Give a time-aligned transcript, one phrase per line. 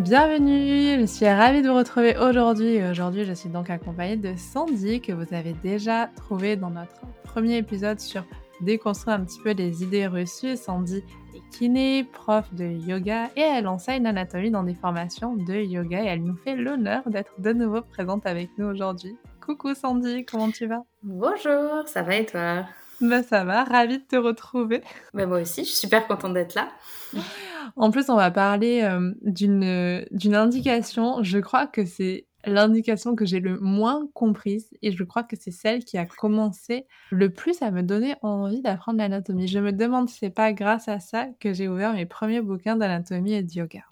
[0.00, 2.82] Bienvenue, je suis ravie de vous retrouver aujourd'hui.
[2.82, 7.58] Aujourd'hui, je suis donc accompagnée de Sandy, que vous avez déjà trouvé dans notre premier
[7.58, 8.24] épisode sur
[8.62, 10.56] déconstruire un petit peu les idées reçues.
[10.56, 16.02] Sandy est kiné, prof de yoga et elle enseigne l'anatomie dans des formations de yoga
[16.02, 19.18] et elle nous fait l'honneur d'être de nouveau présente avec nous aujourd'hui.
[19.44, 20.82] Coucou Sandy, comment tu vas?
[21.02, 22.64] Bonjour, ça va et toi?
[23.02, 24.82] Bah ça va, ravie de te retrouver.
[25.12, 26.70] Bah moi aussi, je suis super contente d'être là.
[27.76, 31.22] En plus, on va parler euh, d'une d'une indication.
[31.22, 35.50] Je crois que c'est l'indication que j'ai le moins comprise et je crois que c'est
[35.50, 39.48] celle qui a commencé le plus à me donner envie d'apprendre l'anatomie.
[39.48, 42.76] Je me demande si c'est pas grâce à ça que j'ai ouvert mes premiers bouquins
[42.76, 43.82] d'anatomie et de yoga.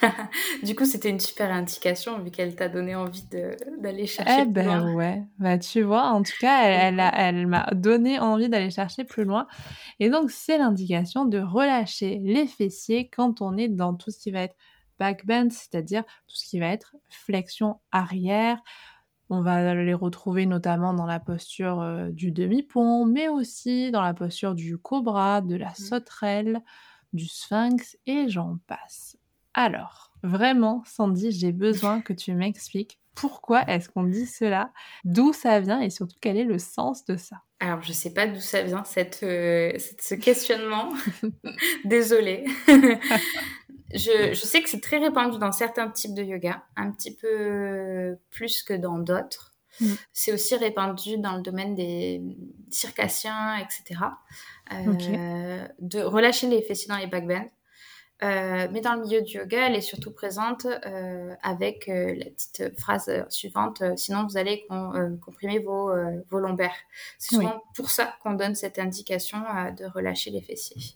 [0.62, 3.24] du coup, c'était une super indication vu qu'elle t'a donné envie
[3.78, 4.92] d'aller chercher eh plus ben loin.
[4.94, 9.24] ouais, bah tu vois, en tout cas, elle, elle, m'a donné envie d'aller chercher plus
[9.24, 9.46] loin.
[10.00, 14.30] Et donc, c'est l'indication de relâcher les fessiers quand on est dans tout ce qui
[14.30, 14.56] va être
[14.98, 18.58] back bend, c'est-à-dire tout ce qui va être flexion arrière.
[19.30, 24.14] On va les retrouver notamment dans la posture euh, du demi-pont, mais aussi dans la
[24.14, 25.88] posture du cobra, de la Mm.
[25.88, 26.62] sauterelle,
[27.12, 29.16] du sphinx, et j'en passe.
[29.56, 34.70] Alors, vraiment, Sandy, j'ai besoin que tu m'expliques pourquoi est-ce qu'on dit cela,
[35.04, 37.36] d'où ça vient et surtout quel est le sens de ça.
[37.60, 40.90] Alors, je sais pas d'où ça vient, cette, euh, cette- ce questionnement.
[41.86, 42.44] Désolée.
[42.68, 48.18] je, je sais que c'est très répandu dans certains types de yoga, un petit peu
[48.30, 49.54] plus que dans d'autres.
[49.80, 49.94] Mm.
[50.12, 52.20] C'est aussi répandu dans le domaine des
[52.70, 54.00] circassiens, etc.
[54.72, 55.66] Euh.
[55.78, 57.46] De relâcher les fessiers dans les backbends.
[58.22, 62.24] Euh, mais dans le milieu du yoga, elle est surtout présente euh, avec euh, la
[62.30, 65.90] petite phrase suivante sinon vous allez com- comprimer vos,
[66.30, 66.74] vos lombaires.
[67.18, 67.44] C'est Oui.
[67.44, 69.38] souvent pour ça qu'on donne cette indication
[69.78, 70.94] de relâcher les fessiers.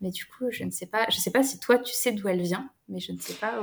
[0.00, 2.26] Mais du coup, je ne sais pas, je sais pas si toi tu sais d'où
[2.28, 3.60] elle vient, mais je ne sais pas.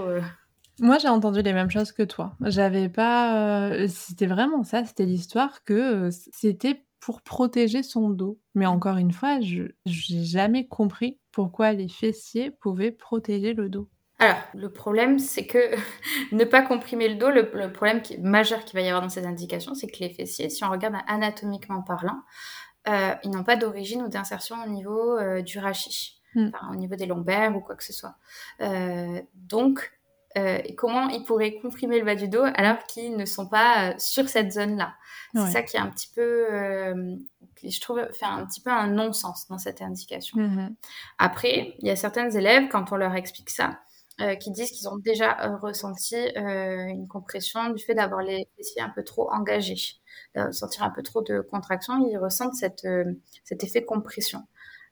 [0.79, 2.35] Moi, j'ai entendu les mêmes choses que toi.
[2.41, 3.87] J'avais pas.
[3.87, 8.39] C'était vraiment ça, c'était l'histoire que c'était pour protéger son dos.
[8.55, 13.89] Mais encore une fois, je j'ai jamais compris pourquoi les fessiers pouvaient protéger le dos.
[14.19, 15.75] Alors, le problème, c'est que
[16.31, 19.09] ne pas comprimer le dos, le, le problème qui, majeur qu'il va y avoir dans
[19.09, 22.21] cette indication, c'est que les fessiers, si on regarde anatomiquement parlant,
[22.87, 26.49] euh, ils n'ont pas d'origine ou d'insertion au niveau euh, du rachis, Mm.
[26.53, 28.15] enfin, au niveau des lombaires ou quoi que ce soit.
[28.61, 29.91] Euh, donc,
[30.37, 33.93] euh, comment ils pourraient comprimer le bas du dos alors qu'ils ne sont pas euh,
[33.97, 34.95] sur cette zone-là
[35.35, 35.51] C'est Ouais.
[35.51, 36.21] ça qui est un petit peu,
[36.51, 37.15] euh,
[37.55, 40.39] qui, je trouve, fait un petit peu un non-sens dans cette indication.
[40.39, 40.75] Mhm.
[41.17, 43.79] Après, il y a certaines élèves, quand on leur explique ça,
[44.21, 48.89] euh, qui disent qu'ils ont déjà ressenti une compression du fait d'avoir les fessiers un
[48.89, 49.95] peu trop engagés,
[50.35, 52.87] de sentir un peu trop de contraction, ils ressentent cette,
[53.43, 54.43] cet effet compression.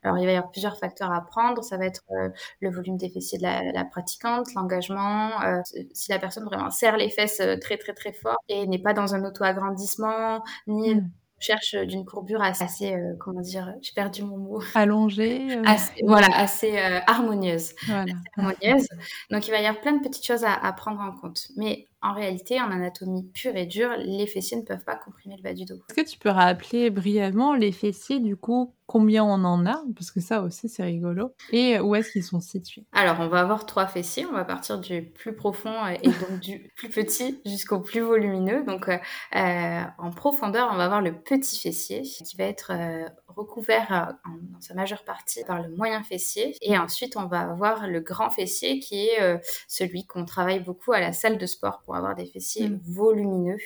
[0.03, 1.63] Alors, il va y avoir plusieurs facteurs à prendre.
[1.63, 2.29] Ça va être euh,
[2.59, 5.61] le volume des fessiers de la, la pratiquante, l'engagement, euh,
[5.93, 8.93] si la personne vraiment serre les fesses euh, très, très, très fort et n'est pas
[8.93, 11.09] dans un auto-agrandissement, ni Mm.
[11.39, 15.39] cherche d'une courbure assez, euh, comment dire, j'ai perdu mon mot, Allongé.
[15.57, 17.73] euh, assez, voilà, assez euh, harmonieuse.
[17.87, 18.13] Voilà.
[18.37, 18.87] harmonieuse.
[19.31, 21.47] Donc il va y avoir plein de petites choses à, à prendre en compte.
[21.57, 25.43] Mais en réalité, en anatomie pure et dure, les fessiers ne peuvent pas comprimer le
[25.43, 25.75] bas du dos.
[25.89, 29.83] Est-ce que tu peux rappeler brièvement les fessiers, du coup, combien on en a?
[29.95, 31.33] Parce que ça aussi, c'est rigolo.
[31.51, 32.85] Et où est-ce qu'ils sont situés?
[32.91, 34.25] Alors, on va avoir trois fessiers.
[34.25, 38.63] On va partir du plus profond euh, et donc du plus petit jusqu'au plus volumineux.
[38.65, 38.97] Donc, euh,
[39.35, 44.29] euh, en profondeur, on va avoir le petit fessier qui va être euh, recouvert euh,
[44.29, 46.55] en- dans sa majeure partie par le moyen fessier.
[46.61, 50.99] Et ensuite, on va avoir le grand fessier qui est celui qu'on travaille beaucoup à
[50.99, 52.79] la salle de sport pour avoir des fessiers Mm.
[52.83, 53.57] volumineux.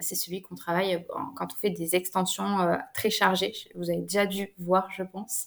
[0.00, 1.04] C'est celui qu'on travaille
[1.36, 3.52] quand on fait des extensions euh, très chargées.
[3.74, 5.46] Vous avez déjà dû voir, je pense,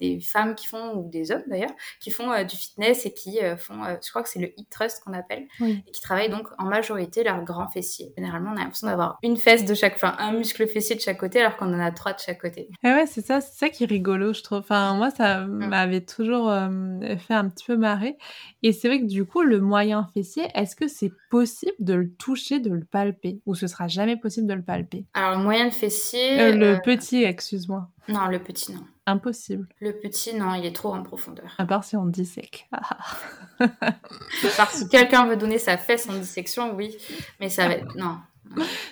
[0.00, 1.70] des femmes qui font, ou des hommes d'ailleurs,
[2.00, 4.66] qui font euh, du fitness et qui euh, font, je crois que c'est le hip
[4.70, 5.82] thrust qu'on appelle, Oui.
[5.86, 8.12] et qui travaillent donc en majorité leur grand fessier.
[8.16, 11.18] Généralement, on a l'impression d'avoir une fesse de chaque, enfin un muscle fessier de chaque
[11.18, 12.68] côté, alors qu'on en a trois de chaque côté.
[12.82, 14.58] Et ouais, c'est ça, c'est ça qui est rigolo, je trouve.
[14.58, 18.16] Enfin, moi, ça m'avait toujours fait un petit peu marrer.
[18.64, 22.12] Et c'est vrai que du coup, le moyen fessier, est-ce que c'est possible de le
[22.14, 23.40] toucher, de le palper?
[23.46, 25.04] Ou ce sera jamais possible de le palper?
[25.14, 27.88] Alors, le moyen fessier, Euh, Le euh, petit, excuse-moi.
[28.08, 28.84] non, le petit, non.
[29.06, 29.66] Impossible.
[29.80, 31.52] Le petit, non, il est trop en profondeur.
[31.58, 32.68] À part si on dissèque.
[33.58, 36.96] Par si quelqu'un veut donner sa fesse en dissection, oui,
[37.40, 37.96] mais ça va être...
[37.96, 38.18] Non.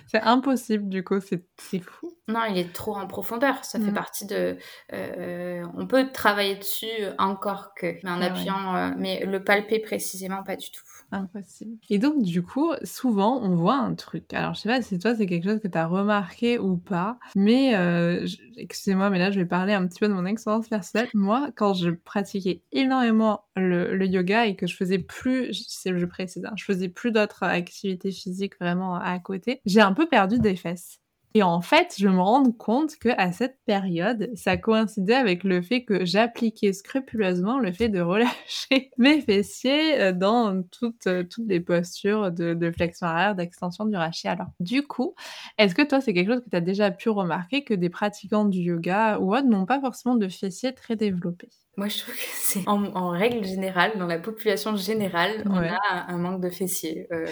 [0.07, 2.13] c'est impossible, du coup, c'est c'est fou.
[2.31, 3.65] Non, il est trop en profondeur.
[3.65, 3.95] Ça fait Mmh.
[3.95, 4.57] partie de.
[4.93, 6.87] euh, on peut travailler dessus
[7.19, 8.27] encore que, mais en Ah ouais.
[8.27, 10.83] appuyant, euh, mais le palper précisément, pas du tout.
[11.13, 11.77] Impossible.
[11.89, 14.33] Et donc, du coup, souvent, on voit un truc.
[14.33, 17.19] Alors, je sais pas si toi, c'est quelque chose que tu as remarqué ou pas,
[17.35, 20.69] mais euh, je- excusez-moi, mais là, je vais parler un petit peu de mon expérience
[20.69, 21.09] personnelle.
[21.13, 25.99] Moi, quand je pratiquais énormément le, le yoga et que je faisais plus, je, c'est-
[25.99, 30.07] je précise, hein, je faisais plus d'autres activités physiques vraiment à côté, j'ai un peu
[30.09, 31.01] perdu des fesses.
[31.35, 35.63] Et en fait, je me rends compte que à cette période, ça coïncidait avec le
[35.63, 41.47] fait que j'appliquais scrupuleusement le fait de relâcher mes fessiers euh, dans toutes, euh, toutes
[41.47, 44.27] les postures de, de flexion arrière, d'extension du rachis.
[44.27, 45.15] Alors, du coup,
[45.59, 48.45] est-ce que toi, c'est quelque chose que tu as déjà pu remarquer que des pratiquants
[48.45, 51.51] du yoga ou autres n'ont pas forcément de fessiers très développés?
[51.77, 55.79] Moi, je trouve que c'est en, en règle générale, dans la population générale, on a
[55.93, 57.07] un, un manque de fessiers.
[57.13, 57.27] Euh,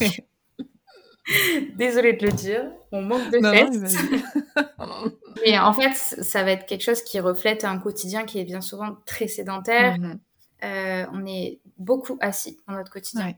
[1.76, 3.52] Désolée de le dire, on manque de Non,
[4.78, 5.12] non,
[5.44, 8.60] mais en fait, ça va être quelque chose qui reflète un quotidien qui est bien
[8.60, 9.98] souvent très sédentaire.
[9.98, 10.18] Mhm.
[10.64, 13.26] Euh, on est beaucoup assis dans notre quotidien.
[13.26, 13.36] Ouais.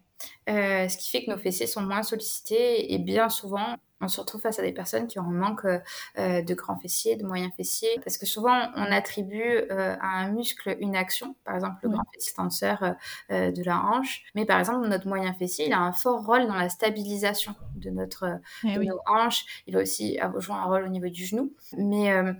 [0.48, 4.20] Euh, ce qui fait que nos fessiers sont moins sollicités et bien souvent, on se
[4.20, 7.52] retrouve face à des personnes qui ont un manque euh, de grands fessiers, de moyens
[7.56, 11.88] fessiers, parce que souvent on attribue euh, à un muscle une action, par exemple le
[11.88, 11.94] Oui.
[11.94, 12.94] grand fessier tenseur
[13.30, 16.46] euh, de la hanche, mais par exemple notre moyen fessier, il a un fort rôle
[16.46, 18.88] dans la stabilisation de notre Eh de oui.
[18.88, 22.32] nos hanches, il va aussi jouer un rôle au niveau du genou, mais euh,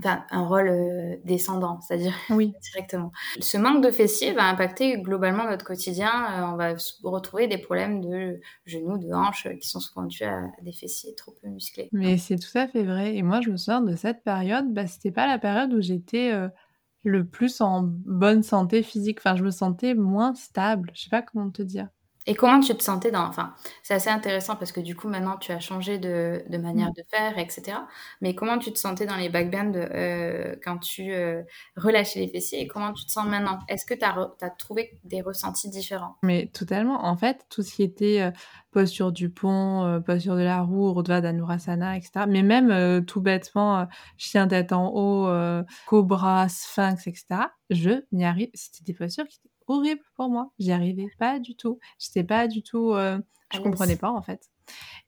[0.00, 2.52] enfin un rôle euh, descendant, c'est-à-dire Oui.
[2.72, 3.12] directement.
[3.40, 6.10] Ce manque de fessiers va impacter globalement notre quotidien.
[6.10, 6.74] Euh, on va
[7.04, 11.14] retrouver des problèmes de genoux, de hanches euh, qui sont souvent dus à des fessiers
[11.14, 11.88] trop peu musclés.
[11.92, 13.14] Mais c'est tout à fait vrai.
[13.16, 16.32] Et moi, je me souviens de cette période, bah, c'était pas la période où j'étais
[17.04, 19.18] le plus en bonne santé physique.
[19.20, 20.90] Enfin, je me sentais moins stable.
[20.94, 21.88] Je sais pas comment te dire.
[22.30, 23.24] Et comment tu te sentais dans...
[23.24, 26.80] Enfin, c'est assez intéressant parce que du coup, maintenant, tu as changé de, de manière
[26.88, 26.92] Mm.
[26.92, 27.78] de faire, etc.
[28.20, 31.42] Mais comment tu te sentais dans les backbands euh, quand tu euh,
[31.76, 33.58] relâchais les fessiers et comment tu te sens maintenant?
[33.68, 36.16] Est-ce que tu as, trouvé des ressentis différents?
[36.22, 37.04] Mais totalement.
[37.04, 38.30] En fait, tout ce qui était euh,
[38.70, 42.26] posture du pont, posture de la roue, Urdhva Dhanurasana, etc.
[42.28, 45.28] Mais même tout bêtement, chien tête en haut,
[45.86, 47.26] cobra, sphinx, etc.
[47.70, 48.50] Je n'y arrive.
[48.54, 49.40] C'était des postures qui
[49.70, 50.52] étaient horribles pour moi.
[50.58, 51.78] J'y arrivais pas du tout.
[51.98, 52.92] J'étais pas du tout.
[52.92, 53.18] euh,
[53.52, 54.48] je À comprenais pas en fait.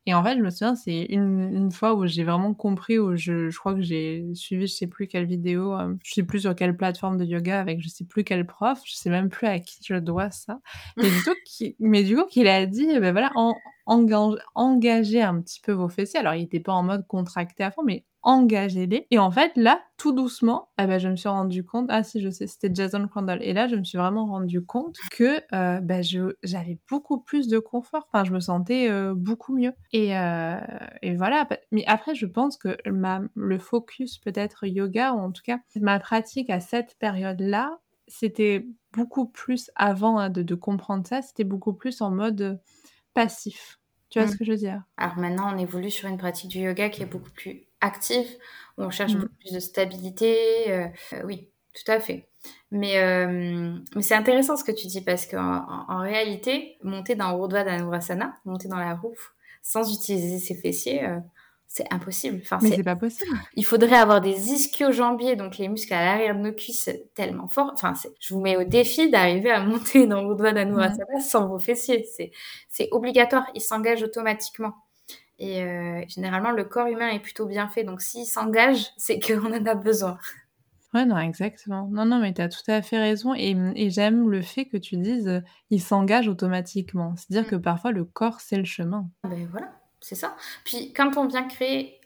[0.06, 3.16] Et en fait, je me souviens, c'est une, une fois où j'ai vraiment compris, où
[3.16, 6.40] je, je crois que j'ai suivi, je sais plus quelle vidéo, euh, je sais plus
[6.40, 9.46] sur quelle plateforme de yoga avec je sais plus quel prof, je sais même plus
[9.46, 10.58] à qui je dois ça.
[10.96, 13.54] Mais du coup, qui, mais du coup, qu'il a dit, eh ben voilà, en,
[13.86, 16.20] engage, engagez un petit peu vos fessiers.
[16.20, 19.06] Alors, il était pas en mode contracté à fond, mais engagez-les.
[19.10, 22.20] Et en fait, là, tout doucement, eh ben, je me suis rendu compte, ah si,
[22.20, 23.42] je sais, c'était Jason Crandall.
[23.42, 26.02] Et là, je me suis vraiment rendu compte que euh, ben,
[26.42, 28.06] j'avais beaucoup plus de confort.
[28.12, 29.72] Enfin, je me sentais euh, beaucoup mieux.
[29.92, 30.58] Et, euh,
[31.02, 31.46] et voilà.
[31.70, 36.00] Mais après, je pense que ma, le focus peut-être yoga, ou en tout cas ma
[36.00, 37.78] pratique à cette période-là,
[38.08, 42.60] c'était beaucoup plus avant hein, de, de, comprendre ça, c'était beaucoup plus en mode
[43.14, 43.78] passif.
[44.10, 44.32] Tu vois mmh.
[44.32, 44.82] ce que je veux dire?
[44.96, 48.28] Alors maintenant, on évolue sur une pratique du yoga qui est beaucoup plus active,
[48.76, 49.20] où on cherche mmh.
[49.20, 50.36] beaucoup plus de stabilité.
[50.70, 52.28] Euh, euh, oui, tout à fait.
[52.70, 57.14] Mais, euh, mais c'est intéressant ce que tu dis parce qu'en en, en réalité, monter
[57.14, 59.14] dans Urdhva Dhanurasana, monter dans la roue
[59.62, 61.18] sans utiliser ses fessiers, euh,
[61.68, 62.40] c'est impossible.
[62.42, 63.34] Enfin, mais c'est pas possible.
[63.54, 67.70] Il faudrait avoir des ischio-jambiers, donc les muscles à l'arrière de nos cuisses tellement forts.
[67.72, 71.20] Enfin, je vous mets au défi d'arriver à monter dans Urdhva Dhanurasana mmh.
[71.20, 72.06] sans vos fessiers.
[72.68, 74.74] C'est obligatoire, ils s'engagent automatiquement.
[75.38, 79.52] Et euh, généralement, le corps humain est plutôt bien fait, donc s'il s'engage, c'est qu'on
[79.52, 80.18] en a besoin.
[80.94, 81.88] Ouais, non, exactement.
[81.90, 83.34] Non, non, mais tu as tout à fait raison.
[83.34, 87.14] Et, et j'aime le fait que tu dises, euh, il s'engage automatiquement.
[87.16, 87.50] C'est-à-dire mmh.
[87.50, 89.08] que parfois, le corps, c'est le chemin.
[89.24, 89.72] Ben voilà.
[90.02, 90.36] C'est ça.
[90.64, 92.00] Puis quand on vient créer,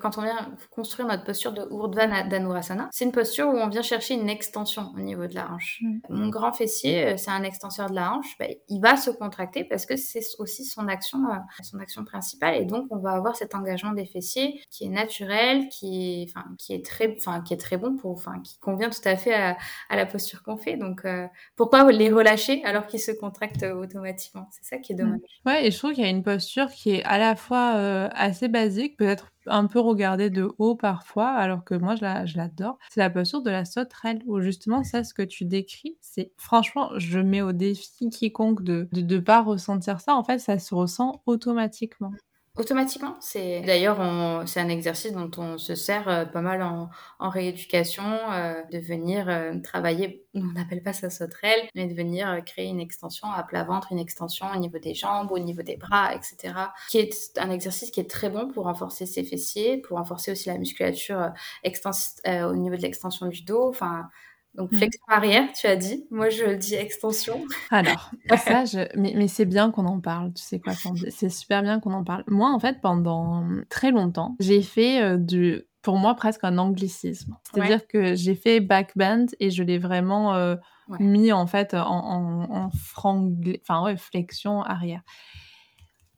[0.00, 3.82] quand on vient construire notre posture de Urdhva Dhanurasana, c'est une posture où on vient
[3.82, 5.80] chercher une extension au niveau de la hanche.
[5.82, 5.98] Mm.
[6.10, 9.86] Mon grand fessier, c'est un extenseur de la hanche, ben, il va se contracter parce
[9.86, 13.54] que c'est aussi son action, euh, son action principale, et donc on va avoir cet
[13.54, 17.60] engagement des fessiers qui est naturel, qui est, enfin, qui est très, enfin, qui est
[17.60, 19.56] très bon pour, enfin, qui convient tout à fait à,
[19.88, 20.76] à la posture qu'on fait.
[20.76, 24.48] Donc euh, pourquoi les relâcher alors qu'ils se contractent automatiquement?
[24.50, 25.20] C'est ça qui est dommage.
[25.44, 25.48] Mm.
[25.48, 28.08] Ouais, et je trouve qu'il y a une posture qui est à la fois euh,
[28.12, 32.36] assez basique, peut-être un peu regardée de haut parfois, alors que moi je, la, je
[32.36, 32.78] l'adore.
[32.90, 36.90] C'est la posture de la sauterelle, où justement ça, ce que tu décris, c'est franchement,
[36.98, 40.14] je mets au défi quiconque de ne de pas ressentir ça.
[40.16, 42.12] En fait, ça se ressent automatiquement.
[42.56, 43.98] Automatiquement, c'est d'ailleurs
[44.46, 48.78] c'est un exercice dont on se sert euh, pas mal en, en rééducation, euh, de
[48.78, 53.42] venir euh, travailler, on n'appelle pas ça sauterelle, mais de venir créer une extension à
[53.42, 56.54] plat ventre, une extension au niveau des jambes, au niveau des bras, etc.
[56.88, 60.48] Qui est un exercice qui est très bon pour renforcer ses fessiers, pour renforcer aussi
[60.48, 61.32] la musculature
[61.66, 63.68] au niveau de l'extension du dos.
[63.68, 64.08] Enfin,
[64.56, 64.76] donc mmh.
[64.76, 66.06] flexion arrière, tu as dit.
[66.10, 67.44] Moi, je dis extension.
[67.70, 68.80] Alors, ça, je...
[68.96, 70.32] mais, c'est bien qu'on en parle.
[70.32, 70.72] Tu sais quoi,
[71.10, 72.24] c'est super bien qu'on en parle.
[72.26, 77.36] Moi, en fait, pendant très longtemps, j'ai fait euh, du, pour moi, presque un anglicisme.
[77.52, 80.56] C'est-à-dire que j'ai fait backbend et je l'ai vraiment euh,
[80.98, 85.02] mis en fait en, en, en enfin ouais, flexion arrière.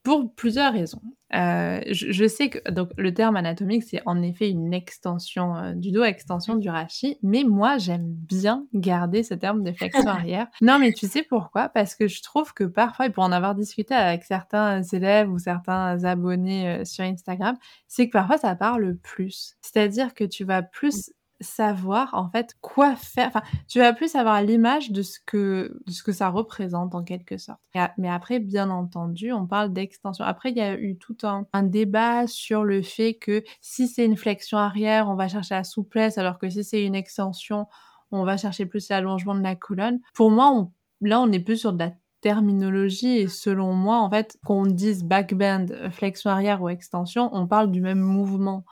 [0.09, 1.03] Pour plusieurs raisons.
[1.35, 5.93] Euh, je, sais que donc le terme anatomique c'est en effet une extension euh, du
[5.93, 10.47] dos, extension du rachis, mais moi j'aime bien garder ce terme de flexion arrière.
[10.63, 11.69] Non mais tu sais pourquoi?
[11.69, 15.39] Parce que je trouve que parfois, et pour en avoir discuté avec certains élèves ou
[15.39, 19.57] certains abonnés euh, sur Instagram, c'est que parfois ça parle plus.
[19.61, 23.29] C'est-à-dire que tu vas plus savoir en fait quoi faire.
[23.29, 27.05] Enfin, tu vas plus avoir l'image de ce que de ce que ça représente en
[27.05, 27.61] quelque sorte.
[27.97, 30.25] Mais après, bien entendu, on parle d'extension.
[30.25, 34.17] Après, il y a eu tout un, débat sur le fait que si c'est une
[34.17, 37.67] flexion arrière, on va chercher la souplesse, alors que si c'est une extension,
[38.11, 40.01] on va chercher plus l'allongement de la colonne.
[40.15, 44.11] Pour moi, on, là, on est plus sur de la terminologie et selon moi, en
[44.11, 48.65] fait, qu'on dise backbend, flexion arrière ou extension, on parle du même mouvement.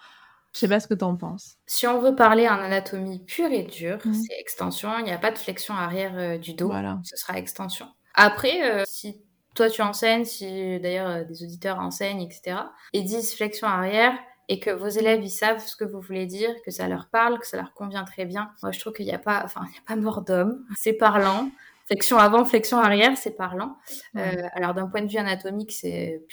[0.56, 1.58] Je sais pas ce que tu en penses.
[1.66, 4.88] Si on veut parler en anatomie pure et dure, c'est extension.
[5.00, 6.68] Il n'y a pas de flexion arrière euh, du dos.
[6.68, 6.98] Voilà.
[7.04, 7.86] Ce sera extension.
[8.14, 9.20] Après, euh, si
[9.54, 12.56] toi tu enseignes, si d'ailleurs euh, des auditeurs enseignent, etc.,
[12.94, 14.14] et disent flexion arrière,
[14.48, 17.38] et que vos élèves ils savent ce que vous voulez dire, que ça leur parle,
[17.38, 18.50] que ça leur convient très bien.
[18.62, 20.64] Moi, je trouve qu'il n'y a pas, enfin, il n'y a pas mort d'homme.
[20.75, 21.50] C'est parlant.
[21.86, 23.76] Flexion avant, flexion arrière, c'est parlant.
[24.14, 26.24] alors d'un point de vue anatomique, c'est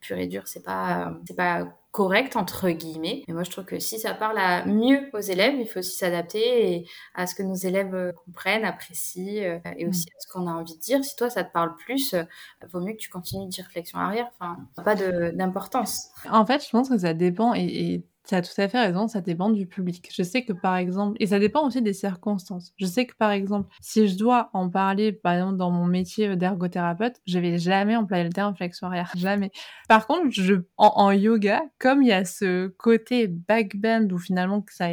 [0.00, 3.24] pur, et dur, c'est pas, c'est pas correct entre guillemets.
[3.26, 5.96] Mais moi je trouve que si ça parle à mieux aux élèves, il faut aussi
[5.96, 10.46] s'adapter à ce que nos élèves euh, comprennent, apprécient euh, et aussi à ce qu'on
[10.46, 11.02] a envie de dire.
[11.02, 12.22] Si toi ça te parle plus, euh,
[12.70, 14.28] vaut mieux que tu continues de dire réflexion arrière.
[14.38, 16.10] Enfin, pas d'importance.
[16.30, 19.20] En fait, je pense que ça dépend et tu as tout à fait raison, ça
[19.20, 20.10] dépend du public.
[20.12, 22.72] Je sais que par exemple, et ça dépend aussi des circonstances.
[22.76, 26.36] Je sais que par exemple, si je dois en parler, par exemple, dans mon métier
[26.36, 29.50] d'ergothérapeute, je vais jamais employer le terme flexion arrière, jamais.
[29.88, 34.88] Par contre, je, en, yoga, comme il y a ce côté backbend où finalement ça,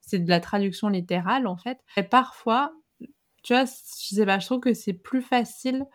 [0.00, 2.72] c'est de la traduction littérale en fait, et parfois,
[3.42, 5.88] tu vois, je sais pas, je trouve que c'est plus facilement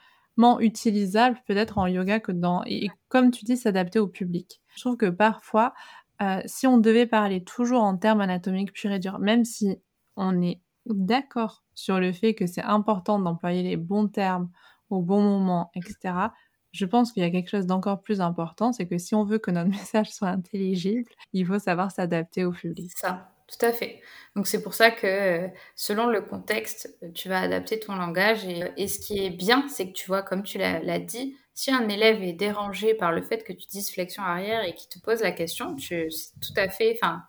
[0.59, 4.61] utilisable peut-être en yoga que dans, et comme tu dis, s'adapter au public.
[4.75, 5.73] Je trouve que parfois,
[6.21, 9.79] euh, si on devait parler toujours en termes anatomiques purs et durs, même si
[10.15, 14.49] on est d'accord sur le fait que c'est important d'employer les bons termes
[14.89, 16.29] au bon moment, etc.,
[16.71, 19.37] je pense qu'il y a quelque chose d'encore plus important, c'est que si on veut
[19.37, 22.91] que notre message soit intelligible, il faut savoir s'adapter au public.
[22.95, 24.01] Ça, tout à fait.
[24.35, 28.45] Donc c'est pour ça que selon le contexte, tu vas adapter ton langage.
[28.45, 31.87] Et ce qui est bien, c'est que tu vois, comme tu l'as dit, si un
[31.89, 35.21] élève est dérangé par le fait que tu dises flexion arrière et qu'il te pose
[35.21, 36.07] la question, c'est
[36.41, 37.23] tout à fait, enfin,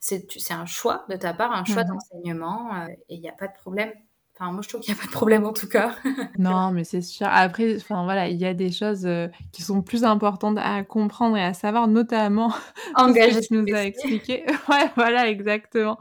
[0.00, 3.32] c'est un choix de ta part, un choix mmh d'enseignement, euh, et il n'y a
[3.32, 3.92] pas de problème.
[4.34, 5.94] Enfin, moi, je trouve qu'il n'y a pas de problème en tout cas.
[6.38, 7.26] non, mais c'est sûr.
[7.30, 11.36] Après, enfin voilà, il y a des choses euh, qui sont plus importantes à comprendre
[11.36, 12.52] et à savoir, notamment
[12.96, 14.44] Engager ce que tu nous as expliqué.
[14.68, 15.98] ouais, voilà, exactement.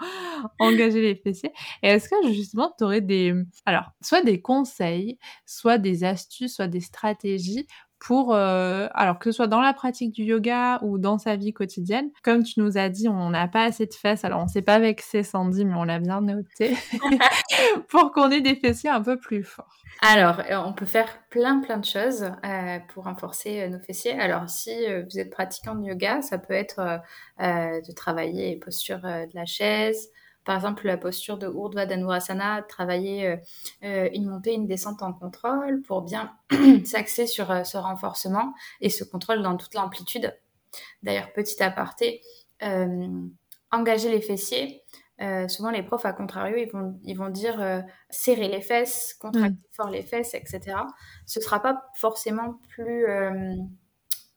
[0.60, 1.52] Engager les fessiers.
[1.84, 3.34] Et est-ce que justement, tu aurais des,
[3.66, 7.68] alors, soit des conseils, soit des astuces, soit des stratégies
[8.02, 11.54] pour, euh, alors que ce soit dans la pratique du yoga ou dans sa vie
[11.54, 12.10] quotidienne.
[12.24, 14.80] Comme tu nous as dit, on n'a pas assez de fesses, alors on s'est pas
[14.80, 16.76] vexé Sandy, mais on l'a bien noté,
[17.90, 19.78] pour qu'on ait des fessiers un peu plus forts.
[20.02, 24.20] Alors, euh, on peut faire plein plein de choses euh, pour renforcer nos fessiers.
[24.20, 24.72] Alors, si
[25.04, 27.02] vous êtes pratiquant de yoga, ça peut être
[27.40, 30.10] de travailler les postures de la chaise,
[30.44, 33.38] par exemple, la posture de Urdhva Dhanurasana, travailler euh,
[33.84, 36.36] euh, une montée, une descente en contrôle pour bien
[36.86, 40.36] s'axer sur euh, ce renforcement et ce contrôle dans toute l'amplitude.
[41.04, 42.22] D'ailleurs, petit aparté,
[43.72, 44.84] engager les fessiers.
[45.50, 49.74] souvent, les profs, à contrario, ils vont, ils vont dire serrer les fesses, contracter mm.
[49.74, 50.78] fort les fesses, etc.
[51.26, 53.06] Ce ne sera pas forcément plus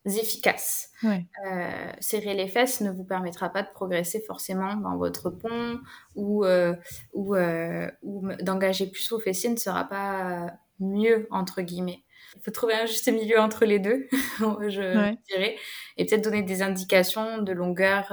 [0.06, 0.90] efficaces.
[1.04, 5.80] Euh, serrer les fesses ne vous permettra pas de progresser forcément dans votre pont
[6.14, 6.74] ou, euh,
[7.12, 12.02] ou, euh, ou d'engager plus vos fessiers ne sera pas mieux, entre guillemets.
[12.36, 14.08] Il faut trouver un juste milieu entre les deux,
[14.40, 15.56] je dirais,
[15.96, 18.12] et peut-être donner des indications de longueur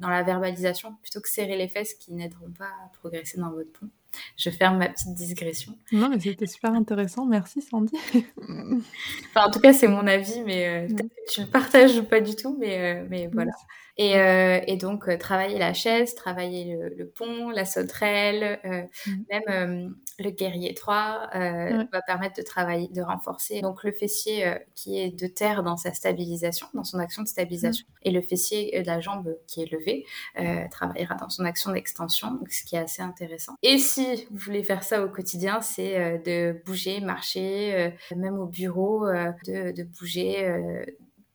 [0.00, 3.70] dans la verbalisation plutôt que serrer les fesses qui n'aideront pas à progresser dans votre
[3.72, 3.90] pont.
[4.36, 5.72] Je ferme ma petite digression.
[5.92, 7.26] Non, mais c'était super intéressant.
[7.26, 7.92] Merci, Sandy.
[8.36, 12.34] enfin, en tout cas, c'est mon avis, mais euh, que tu le partages pas du
[12.34, 13.52] tout, mais, euh, mais voilà.
[13.98, 18.82] Et, euh, et donc, euh, travailler la chaise, travailler le, le pont, la sauterelle, euh,
[19.06, 19.24] Mmh.
[19.30, 19.88] même euh,
[20.20, 21.38] le guerrier 3 euh,
[21.70, 21.88] Ouais.
[21.92, 25.76] va permettre de travailler, de renforcer donc le fessier euh, qui est de terre dans
[25.76, 29.70] sa stabilisation, dans son action de stabilisation, et le fessier de la jambe qui est
[29.72, 30.04] levé
[30.38, 33.54] euh, travaillera dans son action d'extension, donc ce qui est assez intéressant.
[33.62, 38.38] Et si vous voulez faire ça au quotidien, c'est euh, de bouger, marcher, euh, même
[38.38, 40.44] au bureau, euh, de, de bouger.
[40.46, 40.84] euh,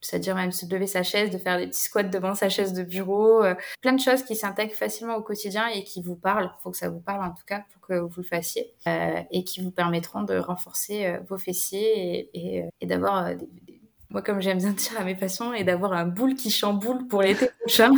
[0.03, 2.83] c'est-à-dire même se lever sa chaise, de faire des petits squats devant sa chaise de
[2.83, 6.71] bureau, euh, plein de choses qui s'intègrent facilement au quotidien et qui vous parlent, faut
[6.71, 9.61] que ça vous parle en tout cas pour que vous le fassiez, euh, et qui
[9.61, 14.41] vous permettront de renforcer euh, vos fessiers et, et, et d'avoir, des- des- moi comme
[14.41, 17.91] j'aime bien dire à mes patients, et d'avoir un boule qui chamboule pour l'été prochain.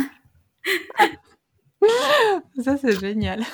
[2.58, 3.44] Ça, c'est génial.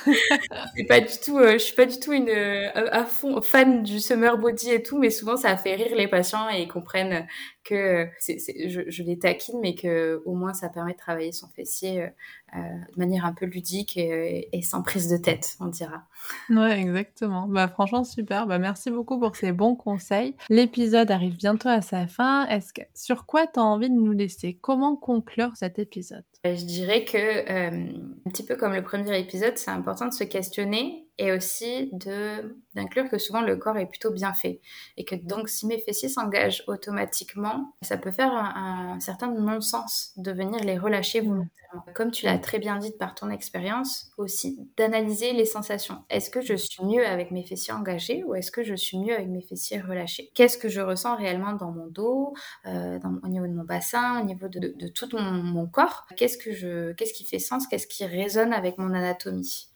[0.77, 3.83] C'est pas du tout, euh, je suis pas du tout une euh, à fond fan
[3.83, 7.27] du summer body et tout, mais souvent ça fait rire les patients et ils comprennent
[7.65, 12.03] que je, je les taquine, mais que au moins ça permet de travailler son fessier
[12.03, 16.03] euh, de manière un peu ludique et, et sans prise de tête, on dira.
[16.51, 17.47] Ouais, exactement.
[17.49, 18.47] Bah, franchement, super.
[18.47, 20.35] Bah, merci beaucoup pour ces bons conseils.
[20.51, 22.47] L'épisode arrive bientôt à sa fin.
[22.49, 24.59] Est-ce que, sur quoi tu as envie de nous laisser?
[24.61, 26.25] Comment conclure cet épisode?
[26.47, 27.93] Euh, Je dirais que, euh,
[28.27, 32.57] un petit peu comme le premier épisode, c'est important de se questionner et aussi de
[32.75, 34.61] d'inclure que souvent le corps est plutôt bien fait.
[34.97, 40.13] Et que donc si mes fessiers s'engagent automatiquement, ça peut faire un, un certain non-sens
[40.17, 41.49] de venir les relâcher volontairement.
[41.95, 46.05] Comme tu l'as très bien dit par ton expérience, aussi d'analyser les sensations.
[46.11, 49.15] Est-ce que je suis mieux avec mes fessiers engagés ou est-ce que je suis mieux
[49.15, 50.31] avec mes fessiers relâchés?
[50.35, 52.35] Qu'est-ce que je ressens réellement dans mon dos,
[52.67, 55.67] euh, dans- au niveau de mon bassin, au niveau de, de- de tout mon, mon
[55.67, 56.07] corps?
[56.17, 57.67] Qu'est-ce que je, qu'est-ce qui fait sens?
[57.67, 59.69] Qu'est-ce qui résonne avec mon anatomie?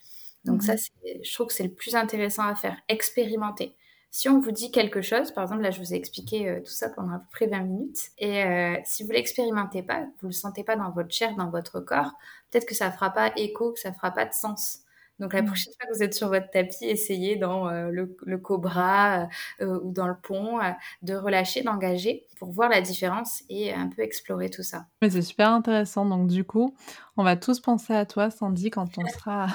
[0.47, 3.77] Donc ça, c'est, je trouve que c'est le plus intéressant à faire, expérimenter.
[4.11, 6.73] Si on vous dit quelque chose, par exemple, là, je vous ai expliqué euh, tout
[6.73, 10.33] ça pendant à peu près 20 minutes, et euh, si vous l'expérimentez pas, vous le
[10.33, 12.13] sentez pas dans votre chair, dans votre corps,
[12.51, 14.81] peut-être que ça fera pas écho, que ça fera pas de sens.
[15.19, 15.47] Donc la Mhm.
[15.47, 19.29] prochaine fois que vous êtes sur votre tapis, essayez dans euh, le, le cobra
[19.61, 20.71] euh, ou dans le pont euh,
[21.03, 24.87] de relâcher, d'engager pour voir la différence et un peu explorer tout ça.
[25.01, 26.05] Mais c'est super intéressant.
[26.05, 26.75] Donc, du coup,
[27.17, 29.47] on va tous penser à toi, Sandy, quand on sera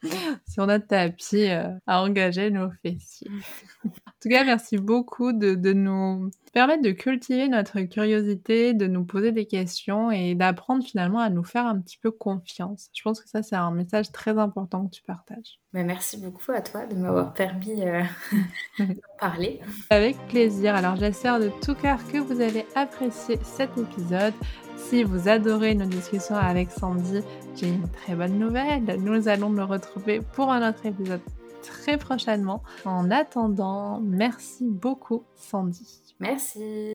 [0.48, 3.30] sur notre tapis euh, à engager nos fessiers.
[3.84, 3.90] en
[4.22, 9.30] tout cas, merci beaucoup de, de nous permettre de cultiver notre curiosité, de nous poser
[9.30, 12.90] des questions et d'apprendre finalement à nous faire un petit peu confiance.
[12.92, 15.60] Je pense que ça, c'est un message très important que tu partages.
[15.72, 18.02] Mais merci beaucoup à toi de m'avoir permis euh,
[18.80, 18.86] d'en
[19.20, 19.60] parler.
[19.90, 20.74] Avec plaisir.
[20.74, 24.34] Alors j'espère de tout cœur que vous avez apprécié cet épisode.
[24.76, 27.20] Si vous adorez nos discussions avec Sandy,
[27.54, 28.82] j'ai une très bonne nouvelle.
[28.98, 31.20] Nous allons nous retrouver pour un autre épisode
[31.62, 32.64] très prochainement.
[32.84, 36.07] En attendant, merci beaucoup Sandy.
[36.20, 36.58] Merci.